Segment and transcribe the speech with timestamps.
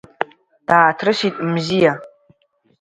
[0.67, 1.93] Дааҭрысит Мзиа.